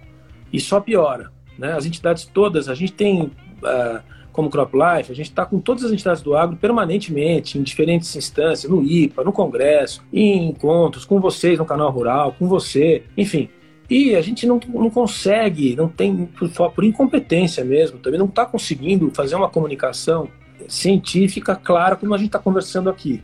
[0.53, 1.31] e só piora.
[1.59, 1.73] Né?
[1.73, 3.23] As entidades todas, a gente tem...
[3.63, 8.15] Uh, como CropLife, a gente está com todas as entidades do agro permanentemente, em diferentes
[8.15, 13.49] instâncias, no IPA, no Congresso, em encontros, com vocês no canal rural, com você, enfim.
[13.91, 18.47] E a gente não, não consegue, não tem, por, por incompetência mesmo, também não está
[18.47, 20.29] conseguindo fazer uma comunicação
[20.69, 23.21] científica clara como a gente está conversando aqui.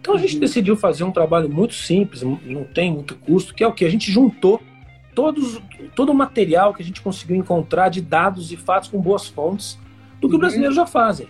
[0.00, 0.40] Então a gente uhum.
[0.40, 3.84] decidiu fazer um trabalho muito simples, não tem muito custo, que é o que?
[3.84, 4.62] A gente juntou
[5.12, 5.60] todos,
[5.96, 9.82] todo o material que a gente conseguiu encontrar de dados e fatos com boas fontes
[10.22, 11.26] do que os brasileiros já fazem.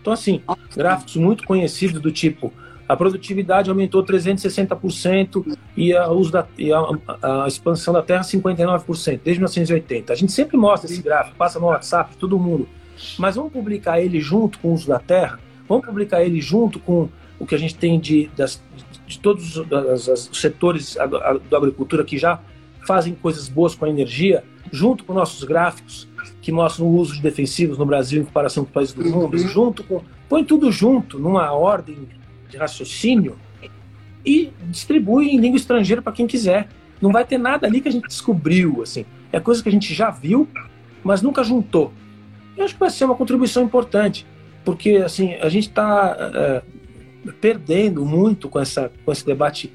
[0.00, 0.42] Então, assim,
[0.76, 2.52] gráficos muito conhecidos do tipo
[2.88, 6.80] A produtividade aumentou 360% e a, uso da, e a,
[7.22, 10.12] a, expansão da terra 59%, desde 1980.
[10.12, 12.68] A gente sempre mostra esse gráfico, passa no WhatsApp, todo mundo.
[13.16, 15.38] Mas vamos publicar ele junto com o uso da terra?
[15.68, 18.62] Vamos publicar ele junto com o que a gente tem de, das,
[19.06, 20.96] de todos os setores
[21.48, 22.40] da agricultura que já
[22.86, 26.08] fazem coisas boas com a energia, junto com nossos gráficos
[26.40, 29.36] que mostram o uso de defensivos no Brasil em comparação com os países do mundo,
[29.36, 29.48] uhum.
[29.48, 32.08] junto com põe tudo junto numa ordem
[32.48, 33.36] de raciocínio
[34.24, 36.68] e distribui em língua estrangeira para quem quiser.
[37.00, 39.04] Não vai ter nada ali que a gente descobriu, assim.
[39.30, 40.48] É coisa que a gente já viu,
[41.04, 41.92] mas nunca juntou.
[42.56, 44.26] Eu acho que vai ser uma contribuição importante,
[44.64, 46.62] porque assim a gente está é,
[47.40, 49.72] perdendo muito com essa com esse debate.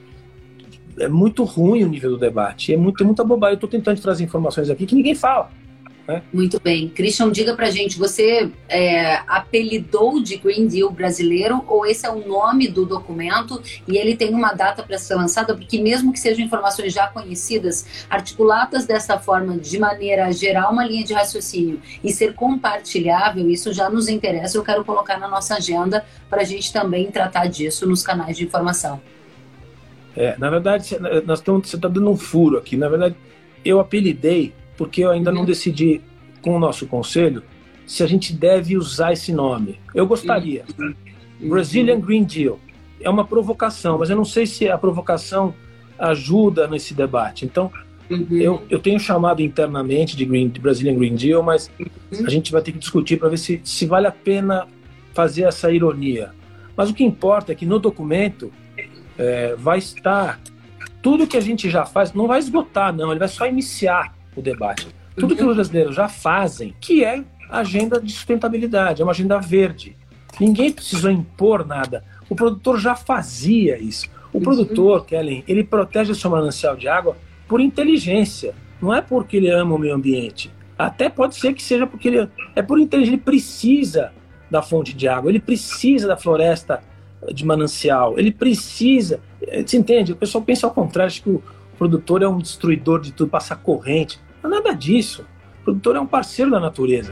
[1.00, 2.74] É muito ruim o nível do debate.
[2.74, 3.54] É muito, muita bobagem.
[3.54, 5.50] Eu estou tentando trazer informações aqui que ninguém fala.
[6.08, 6.24] Né?
[6.32, 6.88] Muito bem.
[6.88, 12.26] Christian, diga pra gente, você é, apelidou de Green Deal brasileiro ou esse é o
[12.26, 15.54] nome do documento e ele tem uma data para ser lançada?
[15.54, 20.86] Porque mesmo que sejam informações já conhecidas, articuladas dessa forma, de maneira a gerar uma
[20.86, 24.58] linha de raciocínio e ser compartilhável, isso já nos interessa.
[24.58, 28.46] Eu quero colocar na nossa agenda para a gente também tratar disso nos canais de
[28.46, 29.02] informação.
[30.18, 32.76] É, na verdade, nós estamos, você está dando um furo aqui.
[32.76, 33.16] Na verdade,
[33.64, 35.46] eu apelidei porque eu ainda não uhum.
[35.46, 36.02] decidi
[36.42, 37.44] com o nosso conselho
[37.86, 39.80] se a gente deve usar esse nome.
[39.94, 40.66] Eu gostaria.
[40.78, 41.50] Uhum.
[41.50, 42.60] Brazilian Green Deal.
[43.00, 45.54] É uma provocação, mas eu não sei se a provocação
[46.00, 47.46] ajuda nesse debate.
[47.46, 47.72] Então,
[48.10, 48.26] uhum.
[48.32, 52.26] eu, eu tenho chamado internamente de, Green, de Brazilian Green Deal, mas uhum.
[52.26, 54.68] a gente vai ter que discutir para ver se, se vale a pena
[55.14, 56.32] fazer essa ironia.
[56.76, 58.52] Mas o que importa é que no documento
[59.18, 60.40] é, vai estar
[61.02, 64.42] tudo que a gente já faz, não vai esgotar, não, ele vai só iniciar o
[64.42, 64.88] debate.
[65.16, 69.96] Tudo que os brasileiros já fazem, que é agenda de sustentabilidade, é uma agenda verde.
[70.40, 72.04] Ninguém precisou impor nada.
[72.30, 74.08] O produtor já fazia isso.
[74.32, 78.54] O produtor, Kellen, ele protege o seu manancial de água por inteligência.
[78.82, 80.52] Não é porque ele ama o meio ambiente.
[80.78, 83.16] Até pode ser que seja porque ele é por inteligência.
[83.16, 84.12] Ele precisa
[84.52, 86.84] da fonte de água, ele precisa da floresta
[87.34, 89.20] de manancial, ele precisa.
[89.66, 90.12] Você entende?
[90.12, 91.42] O pessoal pensa ao contrário, acho que o
[91.78, 94.20] produtor é um destruidor de tudo, passar corrente.
[94.42, 95.26] Não é nada disso.
[95.62, 97.12] O produtor é um parceiro da natureza.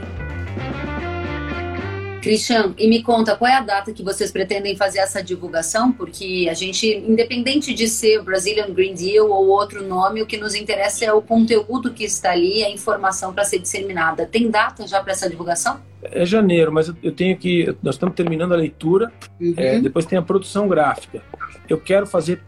[2.26, 5.92] Christian, e me conta, qual é a data que vocês pretendem fazer essa divulgação?
[5.92, 10.54] Porque a gente, independente de ser Brazilian Green Deal ou outro nome, o que nos
[10.54, 14.26] interessa é o conteúdo que está ali, a informação para ser disseminada.
[14.26, 15.80] Tem data já para essa divulgação?
[16.02, 17.74] É janeiro, mas eu tenho que.
[17.82, 19.54] Nós estamos terminando a leitura, uhum.
[19.56, 21.22] é, depois tem a produção gráfica.
[21.68, 22.42] Eu quero fazer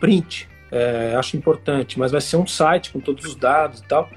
[0.00, 4.08] print, é, acho importante, mas vai ser um site com todos os dados e tal.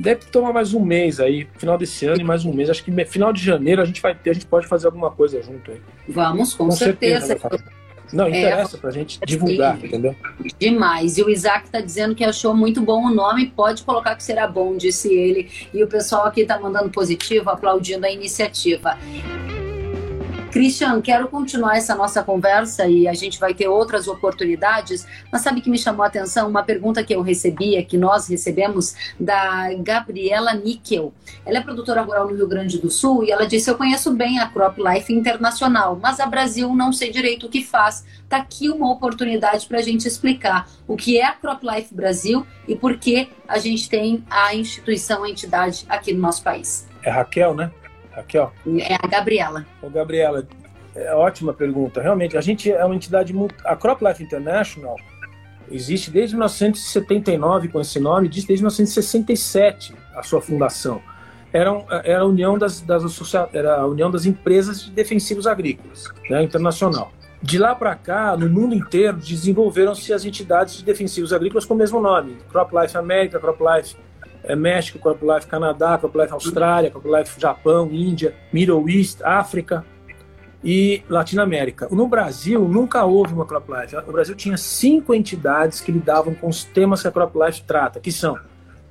[0.00, 2.70] Deve tomar mais um mês aí, final desse ano e mais um mês.
[2.70, 5.42] Acho que final de janeiro a gente vai ter, a gente pode fazer alguma coisa
[5.42, 5.80] junto aí.
[6.08, 7.26] Vamos, com, com certeza.
[7.26, 7.62] certeza
[8.10, 9.86] não, é, interessa é, pra gente divulgar, sim.
[9.86, 10.16] entendeu?
[10.58, 11.18] Demais.
[11.18, 14.48] E o Isaac tá dizendo que achou muito bom o nome, pode colocar que será
[14.48, 15.50] bom, disse ele.
[15.72, 18.96] E o pessoal aqui tá mandando positivo, aplaudindo a iniciativa.
[20.50, 25.60] Christian, quero continuar essa nossa conversa e a gente vai ter outras oportunidades, mas sabe
[25.60, 30.52] que me chamou a atenção uma pergunta que eu recebi, que nós recebemos, da Gabriela
[30.52, 31.14] Níquel.
[31.46, 34.40] Ela é produtora rural no Rio Grande do Sul e ela disse: Eu conheço bem
[34.40, 38.04] a Crop Life Internacional, mas a Brasil não sei direito o que faz.
[38.24, 42.44] Está aqui uma oportunidade para a gente explicar o que é a Crop Life Brasil
[42.66, 46.88] e por que a gente tem a instituição, a entidade aqui no nosso país.
[47.02, 47.70] É Raquel, né?
[48.14, 48.50] Aqui, ó.
[48.78, 49.66] É a Gabriela.
[49.82, 50.46] Ô, Gabriela,
[50.94, 52.00] é ótima pergunta.
[52.00, 53.54] Realmente, a gente é uma entidade muito.
[53.64, 54.96] A Crop Life International
[55.70, 61.00] existe desde 1979 com esse nome, desde 1967 a sua fundação.
[61.52, 61.70] Era,
[62.04, 63.48] era, a, união das, das associa...
[63.52, 67.12] era a união das empresas de defensivos agrícolas, né, internacional.
[67.42, 71.76] De lá para cá, no mundo inteiro, desenvolveram-se as entidades de defensivos agrícolas com o
[71.76, 73.96] mesmo nome: Crop Life América, Crop Life
[74.42, 79.84] é México, CropLife Canadá, CropLife Austrália, CropLife Japão, Índia, Middle East, África
[80.62, 81.88] e Latinoamérica.
[81.90, 83.96] No Brasil, nunca houve uma CropLife.
[83.96, 88.12] O Brasil tinha cinco entidades que lidavam com os temas que a CropLife trata, que
[88.12, 88.38] são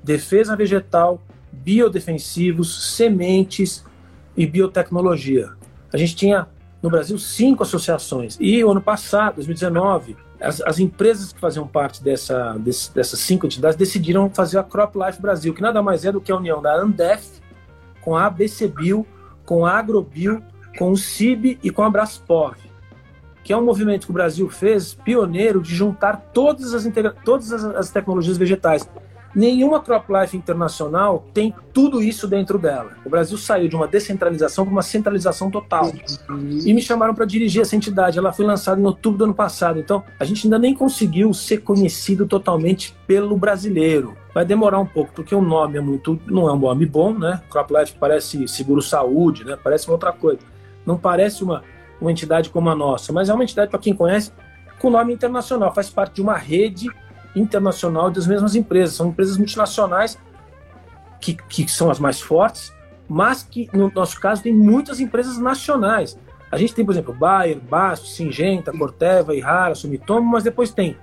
[0.03, 1.21] defesa vegetal,
[1.51, 3.85] biodefensivos, sementes
[4.35, 5.51] e biotecnologia.
[5.91, 6.47] A gente tinha
[6.81, 8.37] no Brasil cinco associações.
[8.39, 13.45] E o ano passado, 2019, as, as, empresas que faziam parte dessa, desse, dessas cinco
[13.45, 16.61] entidades decidiram fazer a Crop Life Brasil, que nada mais é do que a união
[16.61, 17.39] da Andef
[18.01, 19.05] com a ABCBio,
[19.45, 20.41] com a Agrobio,
[20.77, 22.55] com o CIB e com a Braspov,
[23.43, 26.87] que é um movimento que o Brasil fez pioneiro de juntar todas as,
[27.25, 28.89] todas as, as tecnologias vegetais.
[29.33, 32.91] Nenhuma crop life internacional tem tudo isso dentro dela.
[33.05, 35.91] O Brasil saiu de uma descentralização para uma centralização total.
[36.65, 38.17] E me chamaram para dirigir essa entidade.
[38.17, 39.79] Ela foi lançada em outubro do ano passado.
[39.79, 44.17] Então, a gente ainda nem conseguiu ser conhecido totalmente pelo brasileiro.
[44.33, 47.41] Vai demorar um pouco, porque o nome é muito, não é um nome bom, né?
[47.49, 49.57] Crop Life parece seguro saúde, né?
[49.61, 50.39] Parece uma outra coisa.
[50.85, 51.63] Não parece uma,
[52.01, 54.31] uma entidade como a nossa, mas é uma entidade para quem conhece
[54.79, 55.73] com nome internacional.
[55.73, 56.89] Faz parte de uma rede
[57.35, 58.95] internacional das mesmas empresas.
[58.95, 60.17] São empresas multinacionais
[61.19, 62.73] que, que são as mais fortes,
[63.07, 66.17] mas que, no nosso caso, tem muitas empresas nacionais.
[66.51, 70.97] A gente tem, por exemplo, Bayer, Basto, Singenta, Corteva, Ihara, Sumitomo, mas depois tem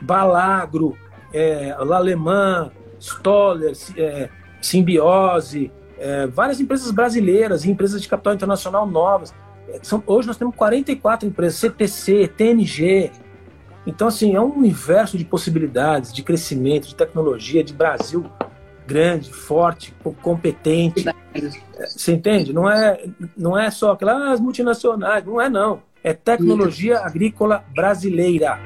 [0.00, 0.96] Balagro,
[1.32, 2.70] é, L'Alemã,
[3.00, 4.28] Stoller, é,
[4.60, 9.34] Simbiose, é, várias empresas brasileiras e empresas de capital internacional novas.
[9.68, 13.10] É, são, hoje nós temos 44 empresas, CTC, TNG,
[13.86, 18.30] então, assim, é um universo de possibilidades, de crescimento, de tecnologia, de Brasil
[18.86, 21.04] grande, forte, competente.
[21.80, 22.52] Você entende?
[22.52, 23.04] Não é,
[23.36, 25.82] não é só aquelas ah, multinacionais, não é não.
[26.04, 28.58] É tecnologia agrícola brasileira.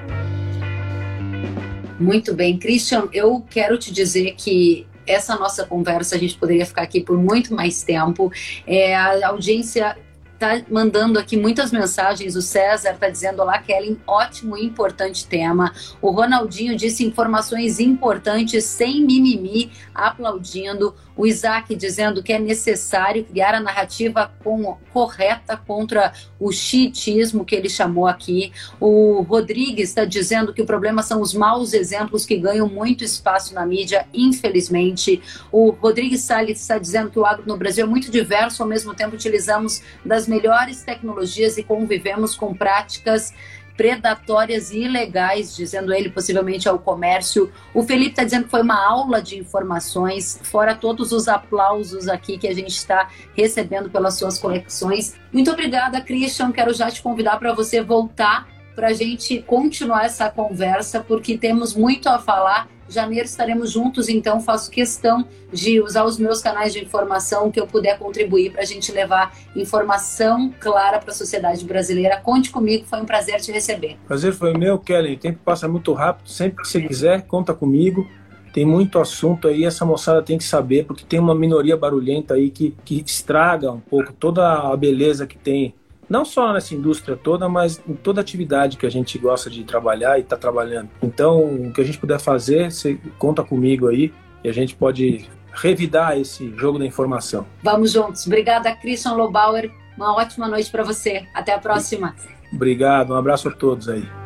[2.00, 6.82] Muito bem, Christian, eu quero te dizer que essa nossa conversa a gente poderia ficar
[6.82, 8.32] aqui por muito mais tempo.
[8.66, 9.96] É, a audiência
[10.39, 12.37] tá mandando aqui muitas mensagens.
[12.37, 15.72] O César tá dizendo: Olá, Kellen, ótimo e importante tema.
[16.01, 23.55] O Ronaldinho disse informações importantes sem mimimi, aplaudindo o Isaac dizendo que é necessário criar
[23.55, 28.53] a narrativa com, correta contra o xiitismo que ele chamou aqui.
[28.78, 33.55] O Rodrigues está dizendo que o problema são os maus exemplos que ganham muito espaço
[33.55, 35.22] na mídia, infelizmente.
[35.51, 38.95] O Rodrigues Salles está dizendo que o agro no Brasil é muito diverso, ao mesmo
[38.95, 43.33] tempo utilizamos das melhores tecnologias e convivemos com práticas
[43.77, 47.53] predatórias e ilegais, dizendo ele possivelmente ao comércio.
[47.74, 52.39] O Felipe está dizendo que foi uma aula de informações, fora todos os aplausos aqui
[52.39, 55.14] que a gente está recebendo pelas suas coleções.
[55.31, 56.53] Muito obrigada, Christian.
[56.53, 61.74] Quero já te convidar para você voltar para a gente continuar essa conversa, porque temos
[61.74, 66.82] muito a falar janeiro estaremos juntos, então faço questão de usar os meus canais de
[66.82, 72.20] informação que eu puder contribuir para a gente levar informação clara para a sociedade brasileira.
[72.20, 73.97] Conte comigo, foi um prazer te receber.
[74.07, 75.14] Prazer foi meu, Kelly.
[75.14, 76.28] O tempo passa muito rápido.
[76.28, 78.07] Sempre que você quiser, conta comigo.
[78.53, 82.51] Tem muito assunto aí, essa moçada tem que saber, porque tem uma minoria barulhenta aí
[82.51, 85.74] que, que estraga um pouco toda a beleza que tem
[86.09, 90.18] não só nessa indústria toda, mas em toda atividade que a gente gosta de trabalhar
[90.18, 90.88] e está trabalhando.
[91.02, 94.12] Então, o que a gente puder fazer, você conta comigo aí
[94.44, 97.46] e a gente pode revidar esse jogo da informação.
[97.62, 98.26] Vamos juntos.
[98.26, 99.70] Obrigada, Christian Lobauer.
[99.96, 101.26] Uma ótima noite para você.
[101.32, 102.14] Até a próxima.
[102.52, 103.12] Obrigado.
[103.12, 104.26] Um abraço a todos aí.